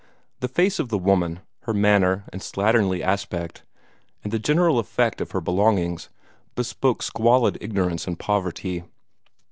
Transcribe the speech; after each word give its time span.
The 0.39 0.47
face 0.47 0.79
of 0.79 0.89
the 0.89 0.97
woman, 0.97 1.41
her 1.65 1.75
manner 1.75 2.23
and 2.33 2.41
slatternly 2.41 3.01
aspect, 3.03 3.61
and 4.23 4.33
the 4.33 4.39
general 4.39 4.79
effect 4.79 5.21
of 5.21 5.29
her 5.29 5.41
belongings, 5.41 6.09
bespoke 6.55 7.03
squalid 7.03 7.55
ignorance 7.61 8.07
and 8.07 8.17
poverty. 8.17 8.83